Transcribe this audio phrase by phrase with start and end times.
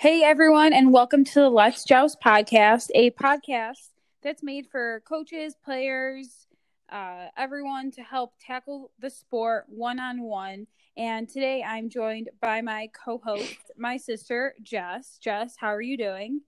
[0.00, 3.90] Hey, everyone, and welcome to the Let's Joust podcast, a podcast
[4.22, 6.46] that's made for coaches, players,
[6.90, 10.68] uh, everyone to help tackle the sport one on one.
[10.96, 15.18] And today I'm joined by my co host, my sister, Jess.
[15.20, 16.40] Jess, how are you doing?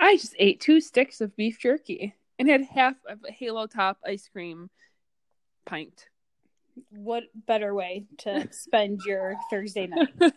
[0.00, 3.98] I just ate two sticks of beef jerky and had half of a Halo Top
[4.02, 4.70] ice cream
[5.66, 6.06] pint.
[6.90, 10.08] What better way to spend your Thursday night?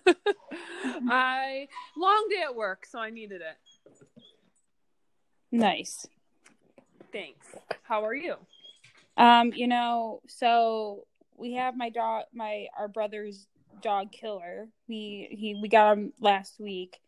[1.10, 1.68] I
[1.98, 3.58] long day at work, so I needed it.
[5.52, 6.08] Nice.
[7.12, 7.48] Thanks.
[7.84, 8.36] How are you?
[9.18, 11.06] Um, you know, so
[11.38, 13.48] we have my dog, my our brother's
[13.82, 14.68] dog killer.
[14.88, 17.00] We he we got him last week,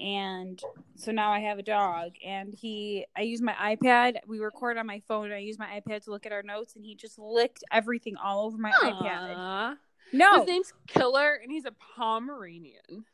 [0.00, 0.62] and
[0.94, 2.12] so now I have a dog.
[2.24, 4.18] And he, I use my iPad.
[4.26, 5.26] We record on my phone.
[5.26, 8.16] And I use my iPad to look at our notes, and he just licked everything
[8.16, 9.76] all over my iPad.
[10.12, 13.04] No, His name's Killer, and he's a Pomeranian.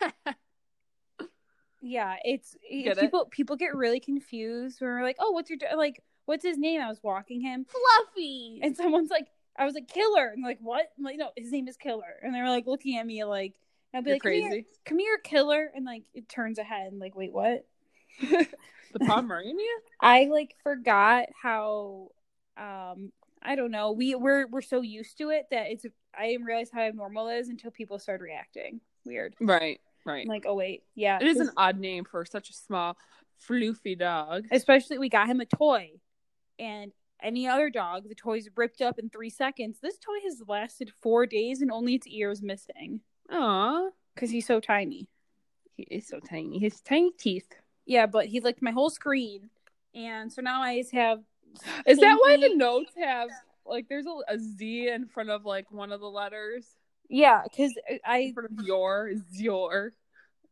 [1.80, 2.98] yeah, it's it?
[2.98, 3.26] people.
[3.30, 5.76] People get really confused when we're like, "Oh, what's your do-?
[5.76, 6.02] like?
[6.26, 8.60] What's his name?" I was walking him, Fluffy.
[8.62, 11.52] and someone's like, "I was like Killer," and they're like, "What?" I'm like, "No, his
[11.52, 13.54] name is Killer," and they were like looking at me like,
[13.92, 14.66] and I'd be You're like, "Come here, crazy.
[14.84, 17.66] come here, Killer," and like it turns ahead and like, wait, what?
[18.92, 19.56] The Pomeranian?
[20.00, 22.08] I like forgot how
[22.56, 23.12] um
[23.42, 23.92] I don't know.
[23.92, 27.38] We we're we're so used to it that it's I didn't realize how abnormal it
[27.38, 28.80] is until people started reacting.
[29.04, 29.34] Weird.
[29.40, 30.22] right, right.
[30.22, 31.18] I'm like, oh wait, yeah.
[31.20, 32.96] it is an odd name for such a small,
[33.48, 34.46] floofy dog.
[34.52, 35.90] especially we got him a toy
[36.58, 39.78] and any other dog, the toy's ripped up in three seconds.
[39.80, 43.88] This toy has lasted four days and only its ear is missing Aw.
[44.14, 45.08] because he's so tiny.
[45.76, 46.58] He is so tiny.
[46.58, 47.48] His tiny teeth.
[47.86, 49.50] Yeah, but he licked my whole screen,
[49.94, 51.20] and so now I just have.
[51.86, 53.28] Is that why the notes have
[53.66, 56.66] like there's a, a Z in front of like one of the letters
[57.08, 59.94] Yeah, because in I front of your is your.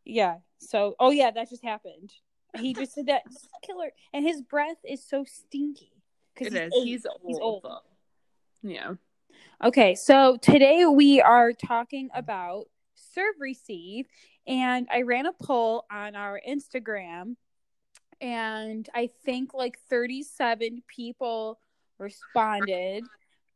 [0.05, 0.37] Yeah.
[0.59, 2.13] So, oh yeah, that just happened.
[2.59, 3.23] He just said that
[3.63, 5.93] killer, and his breath is so stinky.
[6.37, 6.73] It he's is.
[6.75, 6.85] eight.
[6.85, 7.21] He's old.
[7.27, 7.63] He's old.
[7.63, 7.79] though.
[8.63, 8.95] Yeah.
[9.63, 12.65] Okay, so today we are talking about
[12.95, 14.07] serve receive,
[14.47, 17.37] and I ran a poll on our Instagram,
[18.21, 21.59] and I think like thirty-seven people
[21.99, 23.05] responded.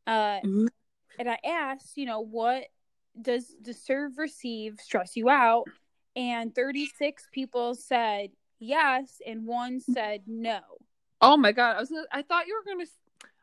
[0.07, 0.67] Uh, Mhm.
[1.17, 2.67] and I asked, you know, what
[3.19, 5.65] does the serve receive stress you out?
[6.15, 10.61] And 36 people said yes, and one said no.
[11.21, 11.77] Oh my god!
[11.77, 11.89] I was.
[11.89, 12.83] Gonna, I thought you were gonna.
[12.83, 12.99] s-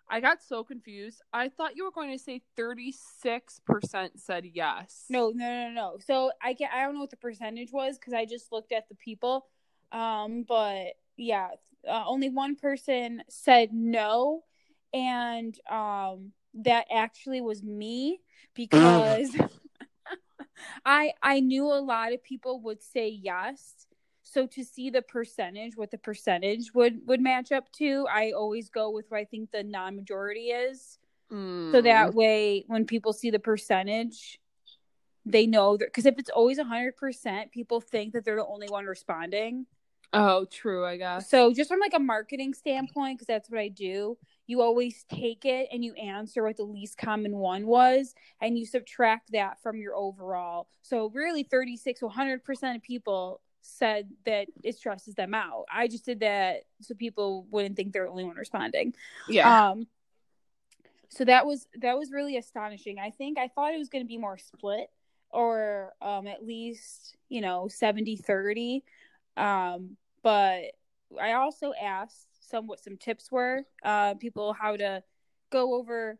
[0.09, 1.23] I got so confused.
[1.33, 5.05] I thought you were going to say thirty six percent said yes.
[5.09, 5.99] No, no, no, no.
[6.05, 8.89] So I get, I don't know what the percentage was because I just looked at
[8.89, 9.47] the people.
[9.91, 11.49] Um, but yeah,
[11.89, 14.43] uh, only one person said no,
[14.93, 18.21] and um, that actually was me
[18.55, 19.37] because
[20.85, 23.87] I I knew a lot of people would say yes.
[24.33, 28.71] So to see the percentage, what the percentage would would match up to, I always
[28.71, 30.99] go with what I think the non-majority is.
[31.71, 31.85] So Mm.
[31.85, 34.41] that way, when people see the percentage,
[35.27, 38.69] they know that because if it's always hundred percent, people think that they're the only
[38.69, 39.67] one responding.
[40.15, 40.85] Oh, true.
[40.85, 41.29] I guess.
[41.29, 44.17] So just from like a marketing standpoint, because that's what I do,
[44.47, 48.65] you always take it and you answer what the least common one was, and you
[48.65, 50.69] subtract that from your overall.
[50.81, 55.65] So really, thirty six hundred percent of people said that it stresses them out.
[55.73, 58.95] I just did that so people wouldn't think they're the only one responding.
[59.29, 59.71] yeah.
[59.71, 59.87] Um
[61.09, 62.99] so that was that was really astonishing.
[62.99, 64.89] I think I thought it was going to be more split
[65.31, 68.83] or um at least, you know, 70-30.
[69.37, 70.73] Um but
[71.21, 75.03] I also asked some what some tips were, uh people how to
[75.51, 76.19] go over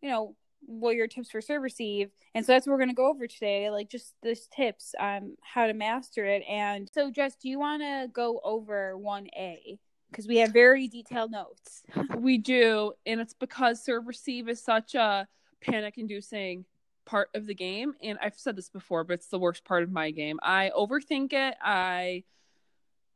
[0.00, 0.36] you know,
[0.66, 2.10] what your tips for serve receive.
[2.34, 5.36] And so that's what we're going to go over today, like just this tips on
[5.42, 6.42] how to master it.
[6.48, 9.78] And so Jess, do you want to go over 1A?
[10.10, 11.82] Because we have very detailed notes.
[12.16, 15.26] We do, and it's because serve receive is such a
[15.60, 16.64] panic inducing
[17.04, 17.94] part of the game.
[18.02, 20.38] And I've said this before, but it's the worst part of my game.
[20.42, 21.56] I overthink it.
[21.60, 22.24] I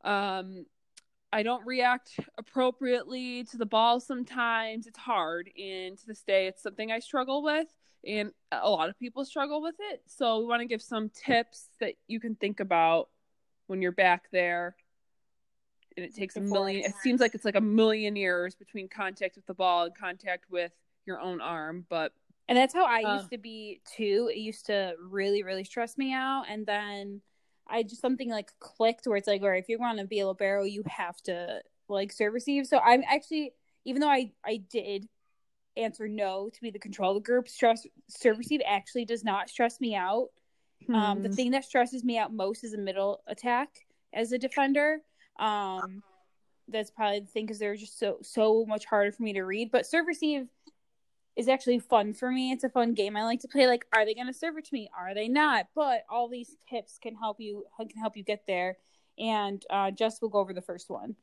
[0.03, 0.65] um
[1.31, 4.87] I don't react appropriately to the ball sometimes.
[4.87, 5.49] It's hard.
[5.57, 7.67] And to this day it's something I struggle with.
[8.05, 10.01] And a lot of people struggle with it.
[10.07, 13.09] So we want to give some tips that you can think about
[13.67, 14.75] when you're back there
[15.97, 19.35] and it takes a million it seems like it's like a million years between contact
[19.35, 20.71] with the ball and contact with
[21.05, 22.13] your own arm but
[22.47, 23.13] And that's how I Uh.
[23.17, 24.29] used to be too.
[24.33, 26.45] It used to really, really stress me out.
[26.49, 27.21] And then
[27.69, 30.19] I just something like clicked where it's like, all right, if you want to be
[30.19, 32.67] a libero, you have to like serve receive.
[32.67, 33.53] So I'm actually,
[33.85, 35.07] even though I I did
[35.77, 39.49] answer no to be the control of the group, stress serve receive actually does not
[39.49, 40.29] stress me out.
[40.93, 41.33] Um, the Hmm.
[41.35, 43.69] thing that stresses me out most is a middle attack
[44.13, 44.99] as a defender.
[45.39, 46.03] Um,
[46.67, 49.71] that's probably the thing because they're just so so much harder for me to read.
[49.71, 50.47] But serve receive
[51.39, 52.51] is actually fun for me.
[52.51, 53.15] It's a fun game.
[53.15, 53.65] I like to play.
[53.65, 54.89] Like, are they going to serve it to me?
[54.97, 55.67] Are they not?
[55.73, 58.77] But all these tips can help you can help you get there.
[59.17, 61.15] And uh, Jess will go over the first one.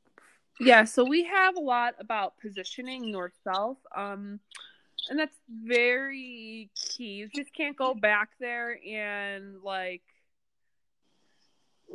[0.59, 3.77] Yeah, so we have a lot about positioning north south.
[3.95, 4.41] Um
[5.11, 7.05] and that's very key.
[7.05, 10.03] You just can't go back there and like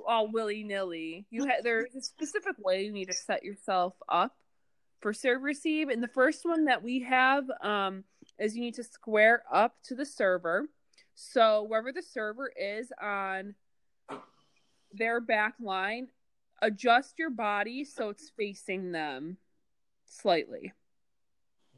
[0.07, 1.25] all willy nilly.
[1.31, 4.35] You ha- there's a specific way you need to set yourself up
[5.01, 5.89] for serve receive.
[5.89, 8.03] And the first one that we have um,
[8.39, 10.67] is you need to square up to the server.
[11.15, 13.55] So wherever the server is on
[14.93, 16.07] their back line,
[16.61, 19.37] adjust your body so it's facing them
[20.05, 20.73] slightly.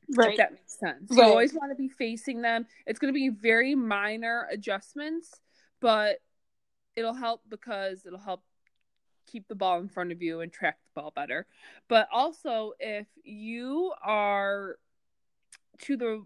[0.10, 1.10] If that makes sense.
[1.12, 2.66] You always want to be facing them.
[2.86, 5.40] It's going to be very minor adjustments,
[5.80, 6.18] but
[6.96, 8.44] it'll help because it'll help
[9.26, 11.48] keep the ball in front of you and track the ball better.
[11.88, 14.78] But also, if you are
[15.82, 16.26] to the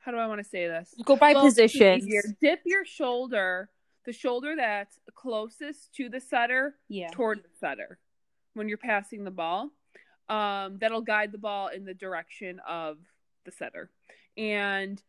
[0.00, 0.94] how do I want to say this?
[1.04, 2.22] Go by Well, easier.
[2.40, 3.68] Dip your shoulder,
[4.06, 7.10] the shoulder that's closest to the setter, Yeah.
[7.10, 7.98] toward the setter
[8.54, 9.70] when you're passing the ball.
[10.28, 12.98] Um, that'll guide the ball in the direction of
[13.44, 13.90] the setter.
[14.36, 15.02] And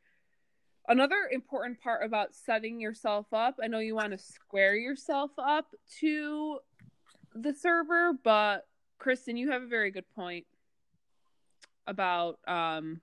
[0.87, 5.73] another important part about setting yourself up, I know you want to square yourself up
[5.99, 6.59] to
[7.33, 8.67] the server, but
[8.97, 10.45] Kristen, you have a very good point
[11.87, 12.99] about um,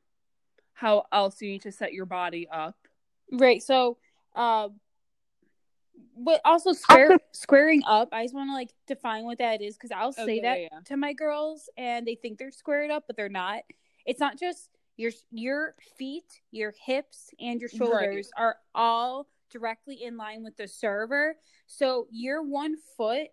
[0.79, 2.77] how else you need to set your body up.
[3.33, 3.61] Right.
[3.61, 3.99] So,
[4.37, 4.69] uh,
[6.17, 8.11] but also square squaring up.
[8.13, 10.69] I just want to like define what that is because I'll say Okay, that yeah,
[10.71, 10.79] yeah.
[10.85, 13.63] to my girls, and they think they're squared up, but they're not.
[14.07, 17.79] It's not just your your feet, your hips, and your Right.
[17.79, 21.37] shoulders are all directly in line with the server.
[21.67, 23.29] So your one foot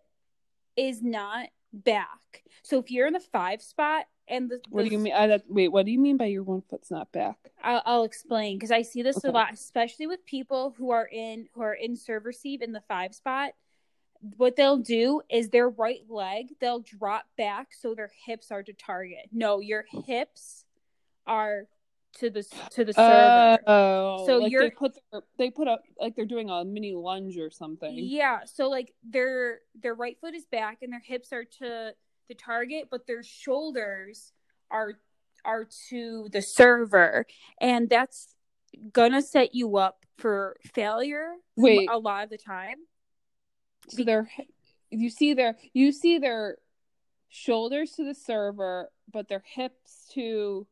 [0.76, 1.50] is not
[1.84, 2.44] back.
[2.64, 5.14] So if you're in the five spot and the, What do you mean?
[5.14, 7.38] I, that, wait, what do you mean by your one foot's not back?
[7.64, 11.48] I'll, I'll explain because I see this a lot, especially with people who are in
[11.54, 13.52] who are in serve receive in the five spot.
[14.38, 18.74] What they'll do is their right leg they'll drop back so their hips are to
[18.74, 19.30] target.
[19.32, 20.66] No, your hips
[21.28, 21.68] are
[22.16, 23.60] to the to the server.
[23.68, 26.94] Oh, So like you're- they put their, they put up like they're doing a mini
[26.96, 27.94] lunge or something.
[27.98, 31.94] Yeah, so like their their right foot is back and their hips are to
[32.28, 34.32] the target, but their shoulders
[34.72, 34.94] are
[35.44, 37.26] are to the server,
[37.62, 38.34] and that's
[38.92, 41.34] gonna set you up for failure.
[41.56, 41.88] Wait.
[41.92, 42.78] a lot of the time.
[43.90, 44.30] So they're
[44.90, 46.58] you see their you see their
[47.30, 50.66] shoulders to the server, but their hips to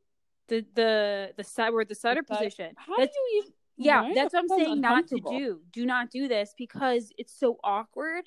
[0.48, 2.74] The the the side where the setter position.
[2.78, 3.54] How That's- do you even?
[3.76, 5.62] Yeah, that's what I'm saying not to do.
[5.72, 8.26] Do not do this because it's so awkward.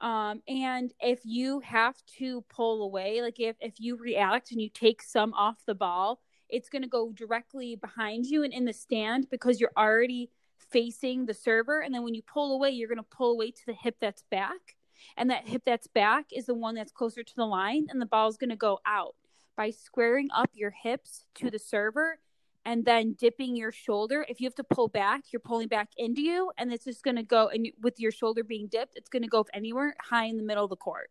[0.00, 4.68] Um, and if you have to pull away, like if, if you react and you
[4.68, 8.72] take some off the ball, it's going to go directly behind you and in the
[8.72, 10.30] stand because you're already
[10.70, 11.80] facing the server.
[11.80, 14.22] And then when you pull away, you're going to pull away to the hip that's
[14.30, 14.76] back.
[15.16, 18.06] And that hip that's back is the one that's closer to the line, and the
[18.06, 19.14] ball's going to go out.
[19.56, 22.18] By squaring up your hips to the server,
[22.64, 24.24] and then dipping your shoulder.
[24.28, 27.16] If you have to pull back, you're pulling back into you, and it's just going
[27.16, 27.48] to go.
[27.48, 30.64] And with your shoulder being dipped, it's going to go anywhere high in the middle
[30.64, 31.10] of the court.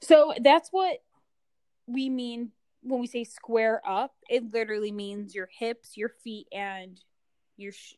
[0.00, 1.02] So that's what
[1.86, 2.50] we mean
[2.82, 4.14] when we say square up.
[4.28, 7.00] It literally means your hips, your feet, and
[7.56, 7.94] your sh-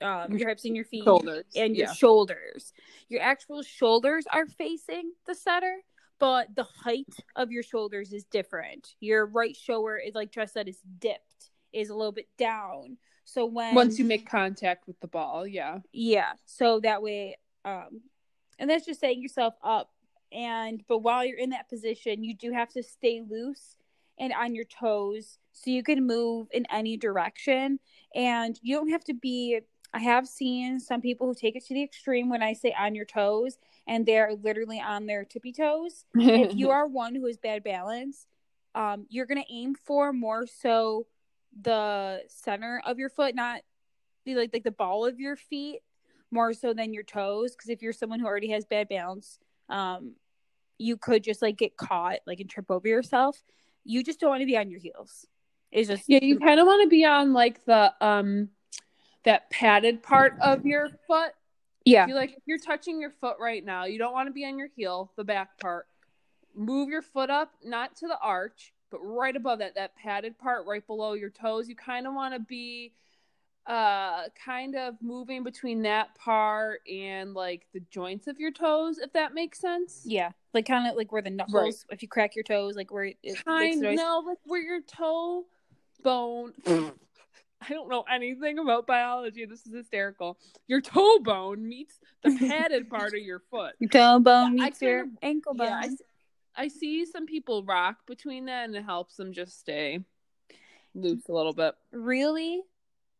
[0.00, 1.92] um, Your hips and your feet Shoulders and your yeah.
[1.92, 2.72] shoulders.
[3.08, 5.76] Your actual shoulders are facing the setter,
[6.22, 8.94] but the height of your shoulders is different.
[9.00, 12.96] Your right shoulder is like Jess said, is dipped, is a little bit down.
[13.24, 15.80] So when Once you make contact with the ball, yeah.
[15.92, 18.02] yeah, so that way, um,
[18.60, 19.90] and that's just setting yourself up.
[20.30, 23.74] And but while you're in that position, you do have to stay loose
[24.16, 27.80] and on your toes so you can move in any direction.
[28.14, 29.58] And you don't have to be.
[29.92, 32.94] I have seen some people who take it to the extreme when I say on
[32.94, 36.04] your toes, and they're literally on their tippy toes.
[36.14, 38.26] if you are one who has bad balance,
[38.74, 41.06] um, you're gonna aim for more so
[41.60, 43.60] the center of your foot, not
[44.24, 45.80] the like like the ball of your feet,
[46.30, 47.52] more so than your toes.
[47.52, 50.14] Because if you're someone who already has bad balance, um,
[50.78, 53.42] you could just like get caught like and trip over yourself.
[53.84, 55.26] You just don't want to be on your heels.
[55.70, 58.50] It's just yeah, you kind of want to be on like the um
[59.24, 61.32] that padded part of your foot.
[61.84, 64.44] Yeah You like if you're touching your foot right now, you don't want to be
[64.44, 65.86] on your heel, the back part.
[66.54, 70.66] Move your foot up, not to the arch, but right above that, that padded part
[70.66, 71.68] right below your toes.
[71.68, 72.92] You kind of want to be
[73.66, 79.12] uh kind of moving between that part and like the joints of your toes if
[79.12, 81.54] that makes sense Yeah, like kind of like where the knuckles.
[81.88, 81.94] Right.
[81.94, 83.98] If you crack your toes, like where it makes kind the noise.
[83.98, 85.44] no like where your toe
[86.02, 86.52] bone
[87.68, 89.44] i don't know anything about biology.
[89.46, 90.38] This is hysterical.
[90.66, 93.74] Your toe bone meets the padded part of your foot.
[93.78, 95.66] Your toe bone meets your kind ankle bone.
[95.66, 95.76] yeah
[96.56, 100.00] I, I see some people rock between that and it helps them just stay
[100.94, 101.74] loose a little bit.
[101.92, 102.62] Really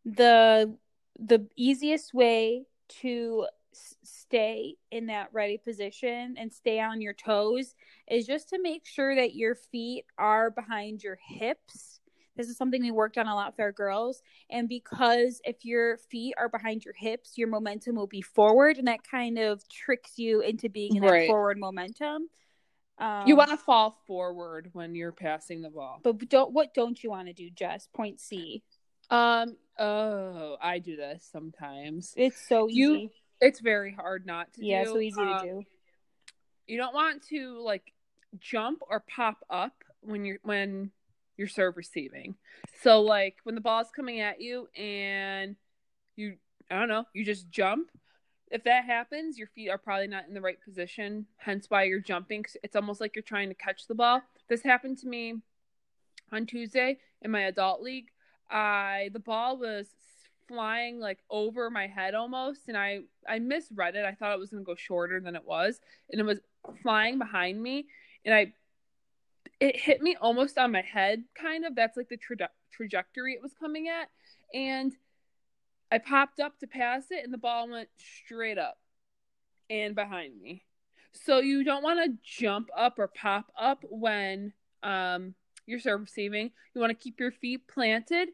[0.05, 0.77] the
[1.19, 7.75] the easiest way to s- stay in that ready position and stay on your toes
[8.11, 12.01] is just to make sure that your feet are behind your hips
[12.37, 14.23] this is something we worked on a lot for our girls.
[14.51, 18.89] And because if your feet are behind your hips your momentum will be forward and
[18.89, 21.27] that kind of tricks you into being in that Right.
[21.27, 22.29] forward momentum.
[22.99, 26.01] Um, you want to fall forward when you're passing the ball.
[26.03, 27.89] But don't what don't you want to do jess?
[27.93, 28.63] Point c.
[29.11, 32.15] Um oh i do this sometimes.
[32.17, 32.79] It's so easy.
[32.79, 33.11] You-
[33.41, 34.91] it's very hard not to yeah do.
[34.93, 35.63] so easy Uh, to do.
[36.69, 37.93] you don't want to like
[38.39, 40.93] jump or pop up when you're when
[41.37, 42.35] you're serve receiving.
[42.83, 45.57] So like when the ball's coming at you and
[46.17, 46.37] you
[46.71, 47.91] I don't know, you just jump.
[48.51, 52.01] If that happens, your feet are probably not in the right position, hence why you're
[52.01, 52.45] jumping.
[52.63, 54.23] It's almost like you're trying to catch the ball.
[54.49, 55.37] This happened to me
[56.33, 58.09] on Tuesday in my adult league.
[58.51, 59.87] I the ball was
[60.49, 64.05] flying like over my head almost and I I misread it.
[64.05, 66.41] I thought it was going to go shorter than it was and it was
[66.83, 67.87] flying behind me
[68.25, 68.53] and I
[69.63, 73.41] it hit me almost on my head kind of that's like the traje- trajectory it
[73.41, 74.09] was coming at
[74.53, 74.93] and
[75.93, 77.89] I popped up to pass it and the ball went
[78.25, 78.79] straight up
[79.71, 80.65] and behind me.
[81.13, 84.53] So you don't want to jump up or pop up when
[84.83, 85.35] um
[85.67, 86.51] you're serve receiving.
[86.75, 88.31] You want to keep your feet planted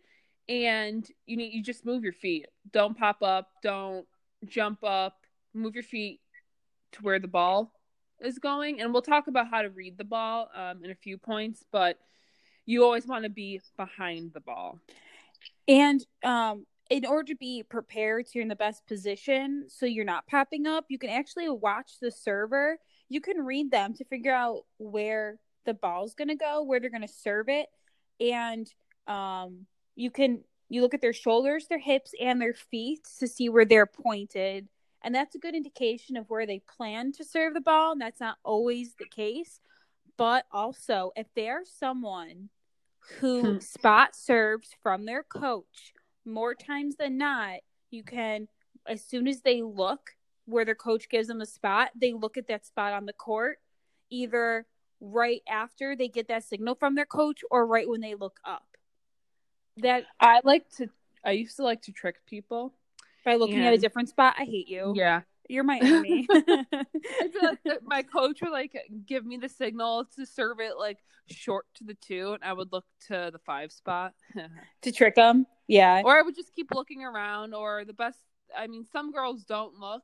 [0.49, 2.47] and you need you just move your feet.
[2.73, 4.06] Don't pop up, don't
[4.47, 5.18] jump up.
[5.52, 6.20] Move your feet
[6.92, 7.73] to where the ball
[8.20, 11.18] is going and we'll talk about how to read the ball um, in a few
[11.18, 11.98] points, but
[12.66, 14.78] you always want to be behind the ball.
[15.66, 20.04] And um, in order to be prepared, so you're in the best position, so you're
[20.04, 22.78] not popping up, you can actually watch the server.
[23.08, 26.90] You can read them to figure out where the ball's going to go, where they're
[26.90, 27.68] going to serve it,
[28.20, 28.70] and
[29.06, 33.48] um, you can you look at their shoulders, their hips, and their feet to see
[33.48, 34.68] where they're pointed,
[35.08, 37.92] and that's a good indication of where they plan to serve the ball.
[37.92, 39.58] And that's not always the case,
[40.18, 42.50] but also if they're someone
[43.18, 43.58] who Hmm.
[43.58, 45.94] spot serves from their coach
[46.26, 47.60] more times than not
[47.90, 48.48] you can
[48.86, 50.10] as soon as they look
[50.44, 53.60] where their coach gives them a spot they look at that spot on the court
[54.10, 54.66] either
[55.00, 58.76] right after they get that signal from their coach or right when they look up
[59.78, 60.90] that I like to
[61.24, 62.74] I used to like to trick people.
[63.25, 65.22] By looking at a different spot i hate you Yeah.
[65.48, 70.26] you're my enemy I feel like my coach would like give me the signal to
[70.26, 74.14] serve it like short to the two, and I would look to the five spot,
[74.82, 77.54] to trick them yeah or I would just keep looking around.
[77.54, 78.18] Or the best,
[78.56, 80.02] I mean, some girls don't look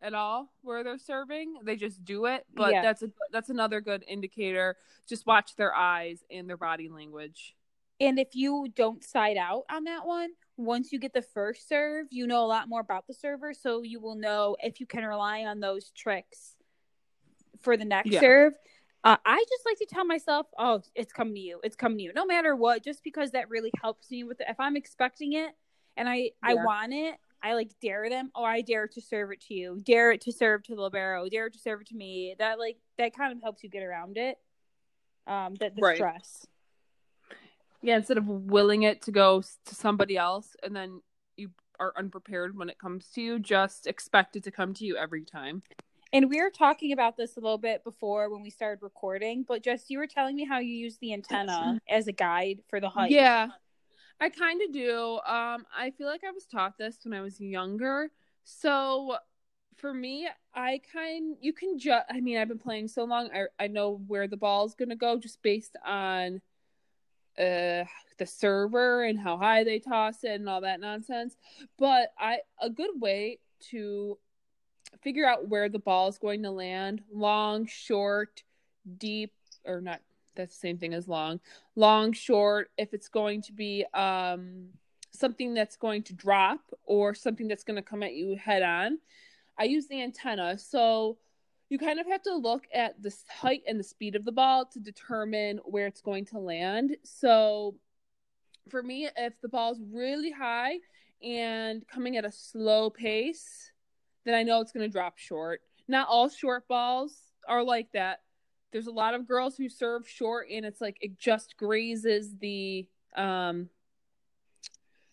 [0.00, 2.46] at all where they're serving; they just do it.
[2.54, 2.82] But Yeah.
[2.82, 4.76] that's a that's another good indicator.
[5.06, 7.54] Just watch their eyes and their body language.
[8.00, 12.06] And if you don't side out on that one, once you get the first serve,
[12.10, 13.52] you know a lot more about the server.
[13.52, 16.56] So you will know if you can rely on those tricks
[17.60, 18.20] for the next Yeah.
[18.20, 18.54] serve.
[19.02, 21.60] Uh, I just like to tell myself, oh, it's coming to you.
[21.62, 22.12] It's coming to you.
[22.14, 24.46] No matter what, just because that really helps me with it.
[24.48, 25.50] If I'm expecting it
[25.96, 28.30] and I, I want it, I like dare them.
[28.34, 29.80] Oh, I dare to serve it to you.
[29.82, 31.28] Dare it to serve to the libero.
[31.28, 32.34] Dare it to serve it to me.
[32.38, 34.38] That like that kind of helps you get around it.
[35.26, 35.96] Um, that the Right.
[35.96, 36.46] stress.
[37.84, 41.02] Yeah, instead of willing it to go to somebody else, and then
[41.36, 44.96] you are unprepared when it comes to you, just expect it to come to you
[44.96, 45.62] every time.
[46.10, 49.62] And we were talking about this a little bit before when we started recording, but
[49.62, 52.88] just you were telling me how you use the antenna as a guide for the
[52.88, 53.10] height.
[53.10, 53.48] Yeah,
[54.18, 55.20] I kind of do.
[55.26, 58.10] Um, I feel like I was taught this when I was younger.
[58.44, 59.18] So
[59.76, 62.06] for me, I kind you can just.
[62.08, 63.28] I mean, I've been playing so long.
[63.34, 66.40] I I know where the ball's gonna go just based on
[67.38, 67.84] uh
[68.18, 71.36] the server and how high they toss it and all that nonsense.
[71.78, 73.38] But I a good way
[73.70, 74.18] to
[75.02, 78.42] figure out where the ball is going to land long short
[78.98, 79.32] deep
[79.64, 80.00] or not
[80.36, 81.40] that's the same thing as long
[81.76, 84.66] long short if it's going to be um
[85.10, 88.98] something that's going to drop or something that's going to come at you head on
[89.58, 91.16] i use the antenna so
[91.74, 94.64] you kind of have to look at the height and the speed of the ball
[94.64, 97.74] to determine where it's going to land so
[98.68, 100.78] for me if the ball's really high
[101.24, 103.72] and coming at a slow pace,
[104.24, 105.62] then I know it's going to drop short.
[105.88, 107.16] Not all short balls
[107.48, 108.20] are like that.
[108.72, 112.88] There's a lot of girls who serve short and it's like it just grazes the
[113.16, 113.68] um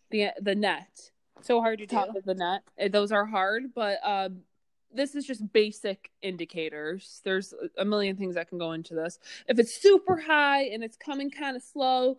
[0.10, 1.12] the the net.
[1.42, 1.96] So hard to do.
[1.96, 2.92] Top of the net.
[2.92, 4.40] Those are hard, but um
[4.94, 7.22] this is just basic indicators.
[7.24, 9.20] There's a million things that can go into this.
[9.48, 12.18] If it's super high and it's coming kind of slow,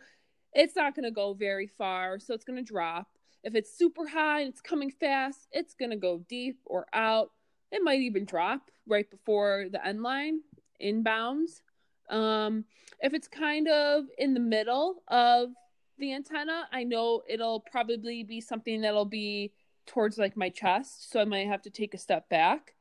[0.52, 3.09] it's not going to go very far, so it's going to drop.
[3.43, 7.31] If it's super high and it's coming fast, it's going to go deep or out.
[7.71, 10.41] It might even drop right before the end line,
[10.83, 11.62] inbounds.
[12.11, 12.64] Um,
[13.00, 15.50] if it's kind of in the middle of
[15.99, 19.52] the antenna, I know it'll probably be something that'll be
[19.87, 22.75] towards like my chest, so I might have to take a step back.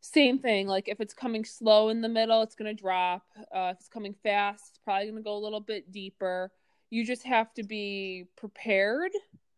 [0.00, 3.22] Same thing, like if it's coming slow in the middle, it's going to drop.
[3.54, 6.52] Uh, if it's coming fast, it's probably going to go a little bit deeper.
[6.90, 9.12] You just have to be prepared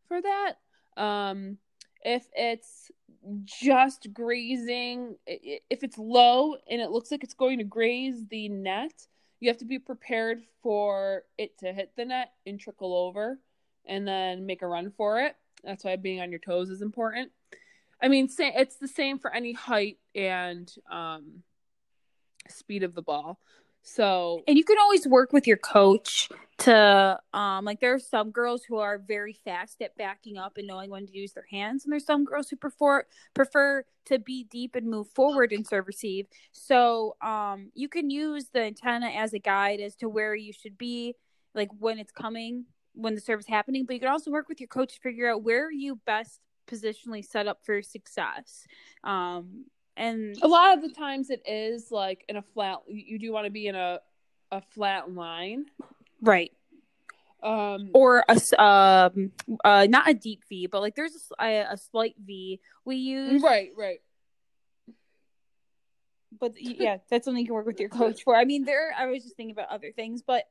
[0.06, 0.54] for that.
[0.96, 1.58] Um,
[2.02, 2.90] if it's
[3.44, 9.06] just grazing, if it's low and it looks like it's going to graze the net,
[9.40, 13.38] you have to be prepared for it to hit the net and trickle over
[13.86, 15.36] and then make a run for it.
[15.64, 17.32] That's why being on your toes is important.
[18.00, 21.42] I mean, say, it's the same for any height and um,
[22.48, 23.38] speed of the ball.
[23.82, 28.30] So, and you can always work with your coach to um like there are some
[28.30, 31.84] girls who are very fast at backing up and knowing when to use their hands
[31.84, 35.86] and there's some girls who prefer prefer to be deep and move forward and serve
[35.86, 40.52] receive so um you can use the antenna as a guide as to where you
[40.52, 41.14] should be
[41.54, 42.64] like when it's coming
[42.94, 45.30] when the serve is happening but you can also work with your coach to figure
[45.30, 48.66] out where you best positionally set up for success
[49.04, 49.64] um
[49.98, 53.46] and a lot of the times it is like in a flat, you do want
[53.46, 53.98] to be in a,
[54.52, 55.66] a flat line.
[56.22, 56.52] right
[57.42, 59.32] Um, or a, um
[59.64, 63.42] uh not a deep V, but like there's a, a slight V we use.
[63.42, 64.00] right, right.
[66.38, 68.36] But yeah, that's something you can work with your coach for.
[68.36, 70.44] I mean, there I was just thinking about other things, but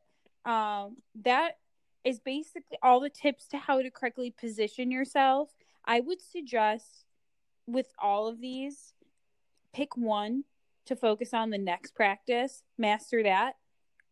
[0.43, 1.58] um that
[2.03, 5.49] is basically all the tips to how to correctly position yourself.
[5.86, 7.05] I would suggest
[7.65, 8.93] with all of these,
[9.73, 10.43] pick one
[10.86, 13.55] to focus on the next practice, master that,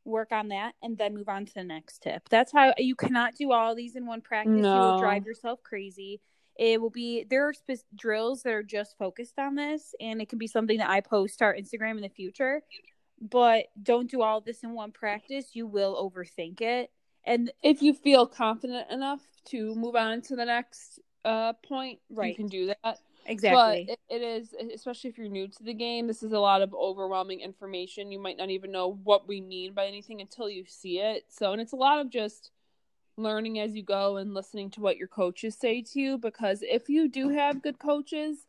[0.03, 2.27] work on that, and then move on to the next tip.
[2.29, 4.57] That's how you cannot do all these in one practice.
[4.57, 6.21] You will drive yourself crazy.
[6.57, 7.53] It will be there are
[7.95, 11.39] drills that are just focused on this, and it can be something that I post
[11.39, 12.61] to our Instagram in the future.
[13.19, 15.51] But don't do all this in one practice.
[15.53, 16.91] You will overthink it.
[17.25, 22.35] And If you feel confident enough to move on to the next uh point, you
[22.35, 22.99] can do that.
[23.25, 23.87] exactly.
[23.87, 26.61] But it, it is, especially if you're new to the game, this is a lot
[26.61, 28.11] of overwhelming information.
[28.11, 31.25] You might not even know what we mean by anything until you see it.
[31.29, 32.51] So, and it's a lot of just
[33.17, 36.17] learning as you go and listening to what your coaches say to you.
[36.17, 38.45] Because if you do have good coaches,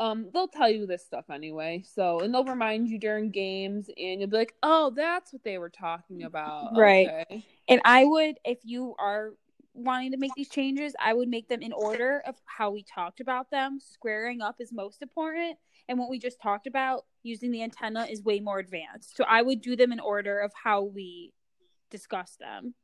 [0.00, 1.84] um, they'll tell you this stuff anyway.
[1.86, 5.58] So, and they'll remind you during games, and you'll be like, "Oh, that's what they
[5.58, 7.06] were talking about." Right.
[7.08, 7.44] Okay.
[7.68, 9.34] And I would, if you are
[9.74, 13.20] wanting to make these changes, I would make them in order of how we talked
[13.20, 13.78] about them.
[13.78, 15.58] Squaring up is most important.
[15.86, 19.16] And what we just talked about, using the antenna, is way more advanced.
[19.16, 21.34] So I would do them in order of how we
[21.90, 22.74] discuss them.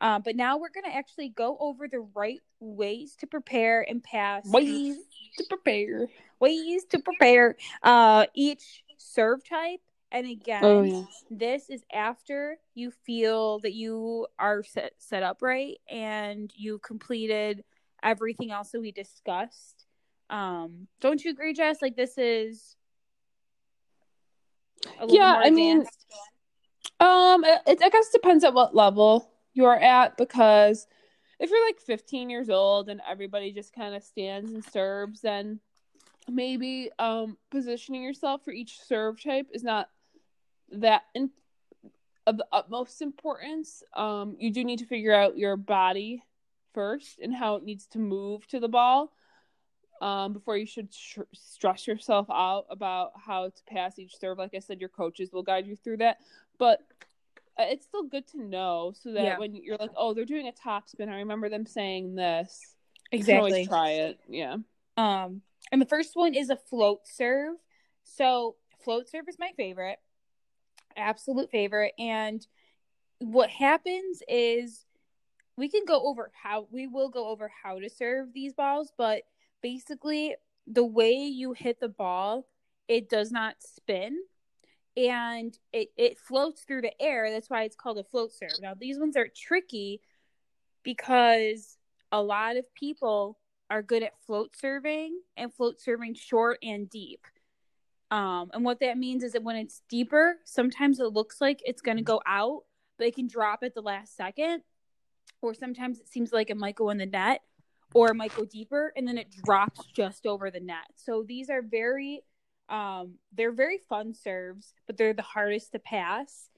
[0.00, 4.02] Um, but now we're going to actually go over the right ways to prepare and
[4.02, 4.96] pass Ways
[5.36, 6.08] to prepare.
[6.40, 9.80] ways to prepare uh, each serve type.
[10.10, 11.02] And again, Oh yeah.
[11.30, 17.64] this is after you feel that you are set, set up right and you completed
[18.02, 19.84] everything else that we discussed.
[20.30, 21.82] Um, don't you agree, Jess?
[21.82, 22.76] Like this is
[25.00, 25.84] a Yeah, more I mean.
[27.00, 30.86] Um, it, it I guess depends at what level you're at because
[31.40, 35.58] if you're like 15 years old and everybody just kind of stands and serves, then
[36.30, 39.88] maybe um positioning yourself for each serve type is not
[40.70, 41.30] that in,
[42.24, 43.82] of the utmost importance.
[43.96, 46.22] Um, you do need to figure out your body
[46.72, 49.12] first and how it needs to move to the ball.
[50.00, 54.38] Um, before you should sh- stress yourself out about how to pass each serve.
[54.38, 56.18] Like I said, your coaches will guide you through that
[56.58, 56.80] but
[57.58, 59.38] it's still good to know so that Yeah.
[59.38, 62.74] when you're like, oh, they're doing a top spin, I remember them saying this.
[63.12, 63.66] You can Exactly.
[63.66, 64.20] try it.
[64.28, 64.56] Yeah.
[64.96, 65.42] Um,
[65.72, 67.56] and the first one is a float serve.
[68.04, 69.98] So float serve is my favorite,
[70.96, 71.92] absolute favorite.
[71.98, 72.46] And
[73.18, 74.84] what happens is
[75.56, 79.22] we can go over how we will go over how to serve these balls, but
[79.62, 82.46] basically the way you hit the ball,
[82.86, 84.18] it does not spin
[84.98, 87.30] and it, it floats through the air.
[87.30, 88.60] That's why it's called a float serve.
[88.60, 90.00] Now these ones are tricky
[90.82, 91.76] because
[92.10, 93.38] a lot of people
[93.70, 97.26] are good at float serving and float serving short and deep.
[98.10, 101.82] Um, and what that means is that when it's deeper, sometimes it looks like it's
[101.82, 102.62] going to go out,
[102.96, 104.62] but it can drop at the last second.
[105.42, 107.42] Or sometimes it seems like it might go in the net
[107.94, 110.86] or it might go deeper and then it drops just over the net.
[110.96, 112.24] So these are very
[112.68, 116.48] um they're very fun serves, but they're the hardest to pass.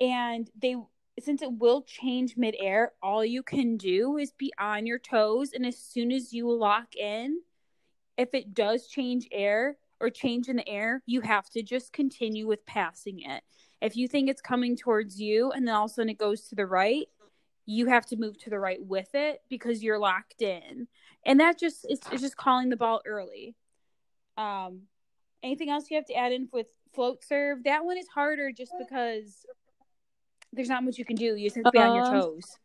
[0.00, 0.76] And they
[1.20, 5.66] since it will change midair, all you can do is be on your toes and
[5.66, 7.40] as soon as you lock in,
[8.16, 12.46] if it does change air or change in the air, you have to just continue
[12.46, 13.42] with passing it.
[13.80, 16.42] If you think it's coming towards you and then all of a sudden it goes
[16.48, 17.06] to the right,
[17.66, 20.88] you have to move to the right with it because you're locked in.
[21.26, 23.56] And that just is just calling the ball early.
[24.36, 24.82] Um
[25.42, 27.64] anything else you have to add in with float serve?
[27.64, 29.46] That one is harder just because
[30.52, 31.36] there's not much you can do.
[31.36, 32.58] You just have to be on your Um, toes.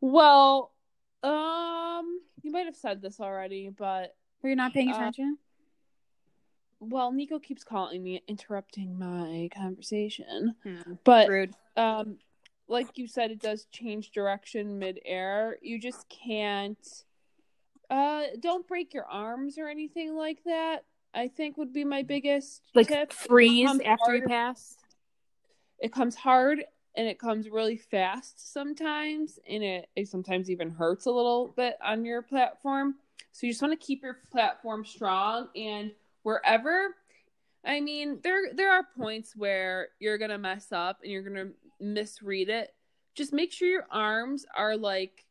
[0.00, 0.72] Well,
[1.22, 5.38] um, you might have said this already, but Or you're not paying uh, attention?
[6.80, 10.54] well, Nico keeps calling me, interrupting my conversation.
[10.62, 10.94] Hmm.
[11.04, 11.54] But Rude.
[11.76, 12.18] um,
[12.68, 15.58] like you said, it does change direction midair.
[15.60, 17.04] You just can't.
[17.90, 20.84] Uh, don't break your arms or anything like that.
[21.12, 23.12] I think would be my biggest Like tip.
[23.12, 24.76] freeze after you pass.
[25.80, 31.06] It comes hard and it comes really fast sometimes, and it, it sometimes even hurts
[31.06, 32.96] a little bit on your platform.
[33.32, 36.94] So you just want to keep your platform strong and wherever.
[37.64, 41.50] I mean, there there are points where you're gonna mess up and you're gonna
[41.80, 42.74] misread it.
[43.14, 45.24] Just make sure your arms are like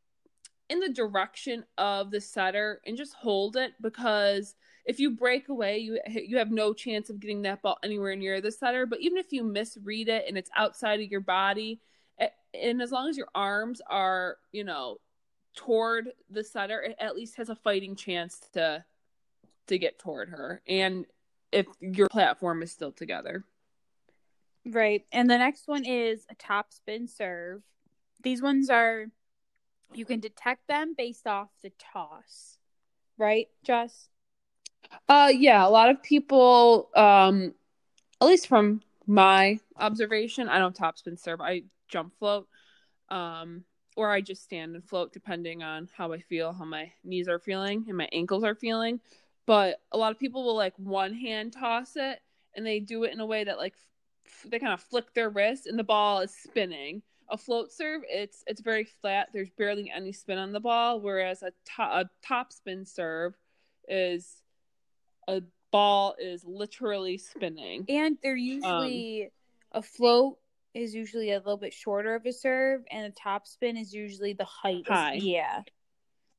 [0.70, 4.56] in the direction of the setter and just hold it because
[4.86, 8.42] if you break away, you you have no chance of getting that ball anywhere near
[8.42, 8.86] the setter.
[8.86, 11.82] But even if you misread it and it's outside of your body,
[12.54, 14.98] and as long as your arms are, you know,
[15.56, 18.84] toward the setter, it at least has a fighting chance to
[19.68, 20.62] to get toward her.
[20.68, 21.06] And
[21.52, 23.44] if your platform is still together.
[24.66, 25.06] Right.
[25.12, 27.62] And the next one is a top spin serve.
[28.24, 29.06] These ones are
[29.94, 32.58] you can detect them based off the toss.
[33.18, 34.10] Right, Jess?
[35.08, 37.54] Uh yeah, a lot of people um
[38.22, 41.42] at least from my observation, I don't topspin serve.
[41.42, 42.48] I jump float.
[43.10, 43.64] Um
[43.96, 47.40] or I just stand and float depending on how I feel, how my knees are
[47.40, 49.02] feeling and my ankles are feeling.
[49.46, 52.20] But a lot of people will like one hand toss it
[52.56, 53.74] and they do it in a way that like
[54.26, 57.02] f- they kind of flick their wrist and the ball is spinning.
[57.32, 59.30] A float serve, it's it's very flat.
[59.34, 63.36] There's barely any spin on the ball, whereas a, to- a top spin serve
[63.88, 64.42] is
[65.28, 67.86] a ball is literally spinning.
[67.88, 69.30] And they're usually
[69.72, 70.40] a float
[70.74, 74.34] is usually a little bit shorter of a serve and a top spin is usually
[74.34, 74.88] the height.
[74.88, 75.20] High.
[75.22, 75.62] Yeah.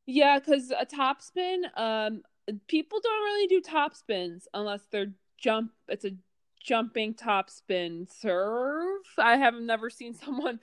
[0.06, 2.22] Yeah, because a top spin, um,
[2.66, 5.72] people don't really do top spins unless they're jump.
[5.88, 6.12] It's a
[6.60, 9.00] jumping top spin serve.
[9.18, 10.60] I have never seen someone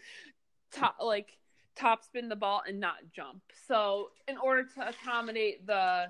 [0.72, 1.38] top like
[1.76, 3.42] top spin the ball and not jump.
[3.68, 6.08] So in order to accommodate the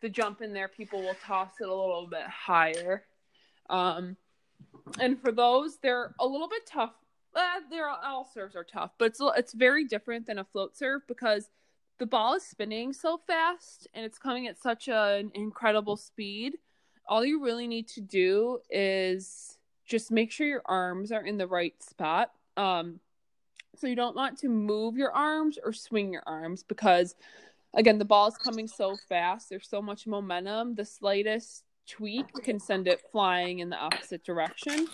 [0.00, 3.04] the jump in there, people will toss it a little bit higher.
[3.70, 4.16] Um,
[5.00, 6.92] and for those, they're a little bit tough.
[7.34, 11.02] Uh, they're all serves are tough, but it's it's very different than a float serve
[11.08, 11.48] because
[11.98, 16.58] the ball is spinning so fast and it's coming at such an incredible speed.
[17.06, 21.46] All you really need to do is just make sure your arms are in the
[21.46, 22.30] right spot.
[22.56, 23.00] Um,
[23.76, 27.14] so you don't want to move your arms or swing your arms because,
[27.74, 29.50] again, the ball is coming so fast.
[29.50, 30.74] There's so much momentum.
[30.74, 34.86] The slightest tweak can send it flying in the opposite direction.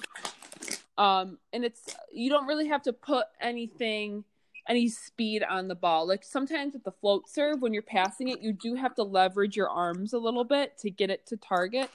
[0.99, 4.25] Um, and it's you don't really have to put anything
[4.71, 6.07] any speed on the ball.
[6.07, 9.57] Like sometimes with the float serve, when you're passing it, you do have to leverage
[9.57, 11.91] your arms a little bit to get it to target.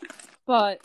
[0.46, 0.82] But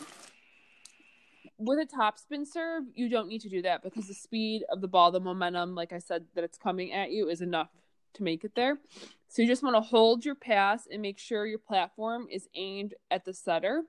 [1.58, 4.86] with a topspin serve, you don't need to do that because the speed of the
[4.86, 7.70] ball, the momentum, like I said, that it's coming at you is enough
[8.14, 8.78] to make it there.
[9.26, 12.94] So you just want to hold your pass and make sure your platform is aimed
[13.10, 13.82] at the setter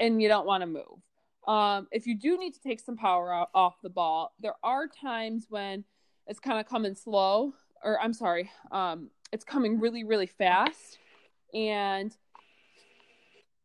[0.00, 0.98] and you don't want to move.
[1.46, 5.46] Um, if you do need to take some power off the ball, there are times
[5.48, 5.84] when
[6.30, 10.98] it's kind of coming slow, or I'm sorry, um, it's coming really, really fast,
[11.52, 12.16] and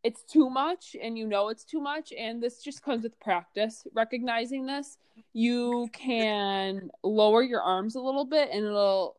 [0.04, 3.86] it's too much, and you know it's too much, and this just comes with practice.
[3.94, 4.98] Recognizing this,
[5.32, 9.16] you can lower your arms a little bit, and it'll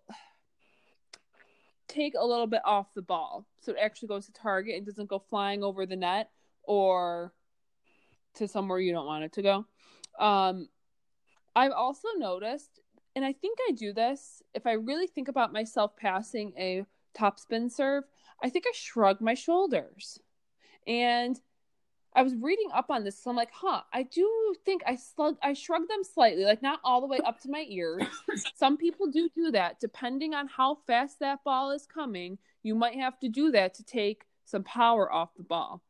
[1.87, 5.09] take a little bit off the ball, so it actually goes to target and doesn't
[5.09, 6.31] go flying over the net
[6.65, 7.33] or
[8.35, 9.65] to somewhere you don't want it to go.
[10.19, 10.69] Um,
[11.55, 12.81] I've also noticed,
[13.17, 16.85] and I think I do this if I really think about myself passing a
[17.19, 18.05] topspin serve,
[18.45, 20.21] I think I shrugged my shoulders.
[20.87, 21.41] And
[22.15, 25.37] I was reading up on this, so I'm like, huh, I do think I slug
[25.43, 28.05] I shrug them slightly, like not all the way up to my ears.
[28.55, 32.39] Some people do do that, depending on how fast that ball is coming.
[32.63, 35.83] You might have to do that to take some power off the ball,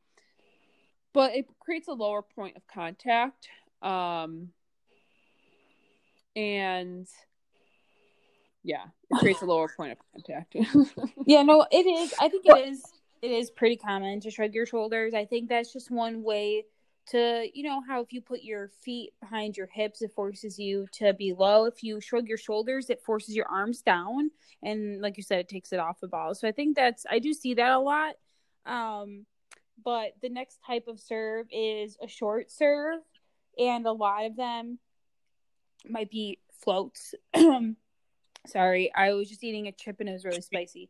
[1.12, 3.48] but it creates a lower point of contact,
[3.82, 4.48] um,
[6.36, 7.08] and
[8.62, 10.54] yeah, it creates a lower point of contact.
[11.26, 12.14] yeah, no, it is.
[12.20, 12.82] I think it is
[13.22, 15.14] it is pretty common to shrug your shoulders.
[15.14, 16.64] I think that's just one way
[17.08, 20.86] to, you know, how if you put your feet behind your hips, it forces you
[20.92, 21.64] to be low.
[21.64, 24.30] If you shrug your shoulders, it forces your arms down.
[24.62, 26.34] And like you said, it takes it off the ball.
[26.34, 28.16] So I think that's, I do see that a lot.
[28.66, 29.24] Um,
[29.84, 33.00] but the next type of serve is a short serve.
[33.58, 34.78] And a lot of them
[35.88, 37.14] might be floats.
[38.46, 40.88] Sorry, I was just eating a chip and it was really spicy.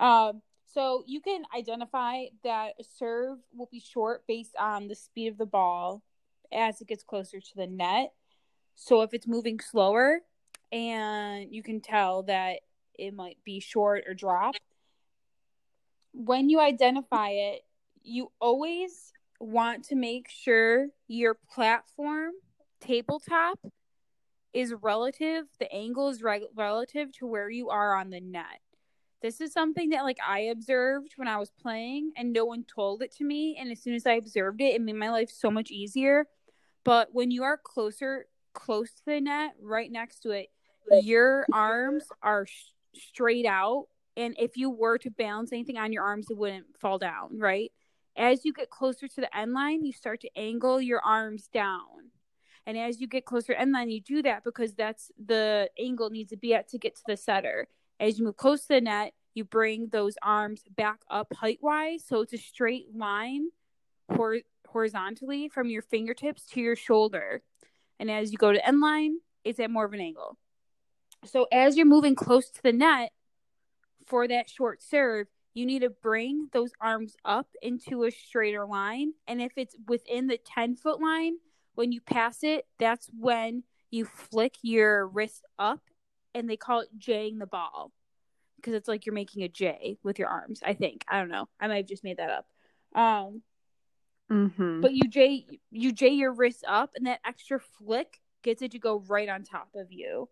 [0.00, 0.42] Um,
[0.72, 5.38] so you can identify that a serve will be short based on the speed of
[5.38, 6.02] the ball
[6.52, 8.12] as it gets closer to the net.
[8.74, 10.20] So if it's moving slower
[10.72, 12.60] and you can tell that
[12.98, 14.56] it might be short or drop,
[16.12, 17.62] when you identify it,
[18.02, 22.32] you always want to make sure your platform
[22.80, 23.58] tabletop
[24.54, 28.60] is relative, the angle is re- relative to where you are on the net
[29.24, 33.00] this is something that like I observed when I was playing and no one told
[33.00, 35.50] it to me and as soon as I observed it it made my life so
[35.50, 36.26] much easier.
[36.84, 40.48] But when you are closer close to the net, right next to it,
[41.02, 46.04] your arms are sh- straight out and if you were to balance anything on your
[46.04, 47.72] arms it wouldn't fall down, right?
[48.18, 52.10] As you get closer to the end line, you start to angle your arms down.
[52.66, 56.30] And as you get closer end line, you do that because that's the angle needs
[56.30, 57.68] to be at to get to the setter.
[58.00, 62.04] As you move close to the net, you bring those arms back up height wise.
[62.06, 63.48] So it's a straight line
[64.14, 67.42] hor- horizontally from your fingertips to your shoulder.
[67.98, 70.38] And as you go to end line, it's at more of an angle.
[71.24, 73.12] So as you're moving close to the net
[74.06, 79.12] for that short serve, you need to bring those arms up into a straighter line.
[79.28, 81.36] And if it's within the 10 foot line,
[81.74, 85.80] when you pass it, that's when you flick your wrist up
[86.34, 87.92] and they call it jaying the ball
[88.56, 90.60] because it's like you're making a J with your arms.
[90.64, 91.48] I think I don't know.
[91.60, 92.46] I might have just made that up.
[92.94, 93.42] Um,
[94.30, 94.80] mm-hmm.
[94.80, 98.78] but you J you J your wrist up, and that extra flick gets it to
[98.78, 100.28] go right on top of you.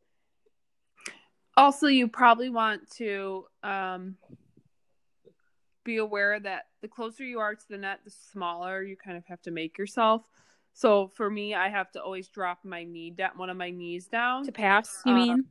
[1.57, 4.16] Also, you probably want to um,
[5.85, 9.26] be aware that the closer you are to the net, the smaller you kind of
[9.26, 10.22] have to make yourself.
[10.75, 14.07] So for me, I have to always drop my knee down, one of my knees
[14.07, 15.03] down to pass.
[15.05, 15.45] You uh, mean?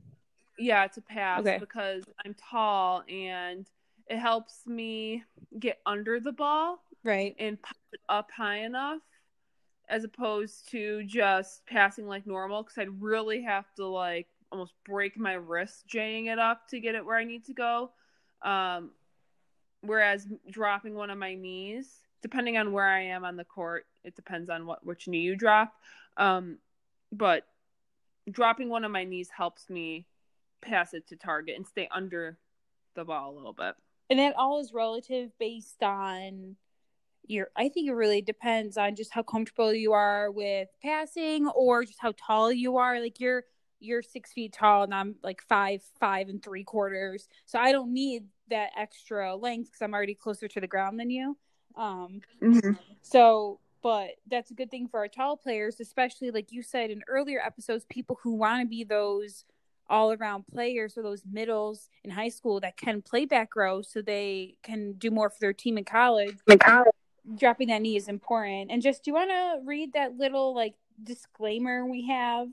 [0.58, 1.58] Yeah, to pass okay.
[1.60, 3.66] because I'm tall and
[4.08, 5.24] it helps me
[5.60, 6.84] get under the ball.
[7.04, 7.36] Right.
[7.40, 9.02] And pop it up high enough
[9.90, 15.18] as opposed to just passing like normal because I'd really have to like almost break
[15.18, 17.92] my wrist jaying it up to get it where I need to go.
[18.42, 18.92] Um,
[19.82, 21.90] whereas dropping one of my knees,
[22.22, 25.36] depending on where I am on the court, it depends on what which knee you
[25.36, 25.74] drop.
[26.18, 26.58] Um,
[27.12, 27.44] but
[28.30, 30.06] dropping one of my knees helps me
[30.62, 32.38] pass it to target and stay under
[32.96, 33.74] the ball a little bit.
[34.10, 36.56] And that all is relative based on
[37.28, 41.86] your I think it really depends on just how comfortable you are with passing or
[41.86, 43.00] just how tall you are.
[43.00, 43.46] Like you're
[43.80, 47.28] you're six feet tall and I'm like five, five and three quarters.
[47.46, 51.10] So I don't need that extra length because I'm already closer to the ground than
[51.10, 51.38] you.
[51.78, 52.72] Um mm-hmm.
[53.02, 57.04] so but that's a good thing for our tall players, especially like you said in
[57.08, 59.46] earlier episodes, people who want to be those
[59.90, 64.02] all around players or those middles in high school that can play back row so
[64.02, 66.38] they can do more for their team in college.
[66.48, 66.88] In college.
[67.36, 68.72] Dropping that knee is important.
[68.72, 72.48] And just do you want to read that little like disclaimer we have?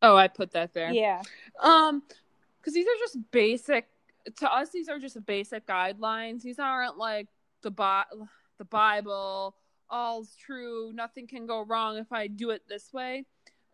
[0.00, 0.90] Oh, I put that there.
[0.90, 1.22] Yeah.
[1.60, 2.02] Um
[2.62, 3.86] cuz these are just basic
[4.36, 6.42] to us these are just basic guidelines.
[6.42, 7.28] These aren't like
[7.62, 8.04] the bi-
[8.58, 9.54] the Bible,
[9.90, 13.24] all's true, nothing can go wrong if I do it this way.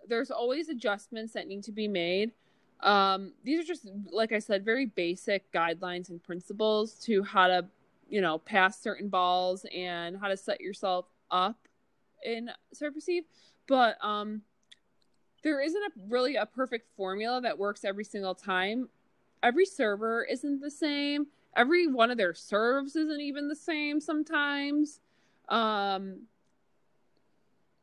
[0.08, 2.32] There's always adjustments that need to be made.
[2.80, 7.66] Um, these are just, like I said, very basic guidelines and principles to how to,
[8.08, 11.56] you know, pass certain balls and how to set yourself up
[12.24, 13.24] in serve receive.
[13.68, 14.42] But um,
[15.42, 18.88] there isn't a really a perfect formula that works every single time.
[19.42, 21.26] Every server isn't the same.
[21.56, 25.00] Every one of their serves isn't even the same sometimes.
[25.52, 26.22] Um,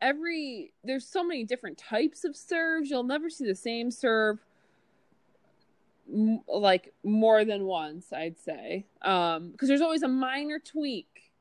[0.01, 2.89] every there's so many different types of serves.
[2.89, 4.39] You'll never see the same serve
[6.11, 8.87] m- like more than once, I'd say.
[9.03, 11.31] Um, because there's always a minor tweak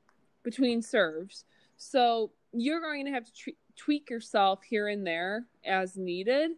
[0.43, 1.45] between serves.
[1.79, 6.51] So you're going to have to tre- tweak yourself here and there as needed.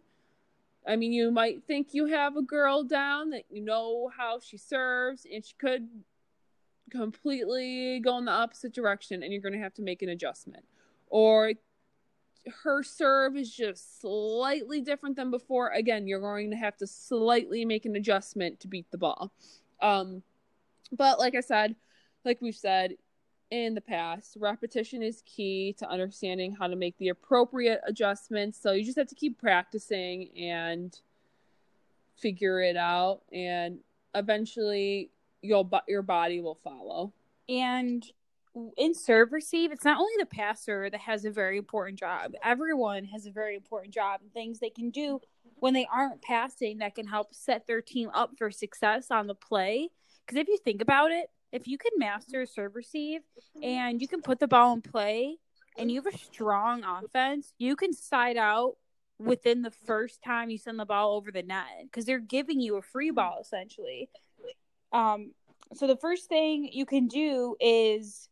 [0.85, 4.57] I mean, you might think you have a girl down that you know how she
[4.57, 5.87] serves, and she could
[6.91, 10.65] completely go in the opposite direction, and you're going to have to make an adjustment.
[11.07, 11.53] Or
[12.63, 15.69] her serve is just slightly different than before.
[15.69, 19.31] Again, you're going to have to slightly make an adjustment to beat the ball.
[19.81, 20.23] Um,
[20.91, 21.75] but like I said,
[22.25, 22.95] like we've said
[23.49, 28.59] in the past, repetition is key to understanding how to make the appropriate adjustments.
[28.61, 30.97] So you just have to keep practicing and
[32.17, 33.79] figure it out, and
[34.13, 35.09] eventually,
[35.41, 37.13] you'll your body will follow.
[37.49, 38.05] And
[38.77, 42.33] in serve receive, it's not only the passer that has a very important job.
[42.43, 45.21] Everyone has a very important job and things they can do
[45.59, 49.35] when they aren't passing that can help set their team up for success on the
[49.35, 49.89] play.
[50.25, 53.21] Because if you think about it, if you can master serve receive
[53.61, 55.37] and you can put the ball in play
[55.77, 58.75] and you have a strong offense, you can side out
[59.19, 62.77] within the first time you send the ball over the net because they're giving you
[62.77, 64.09] a free ball essentially.
[64.91, 65.31] Um,
[65.73, 68.27] so the first thing you can do is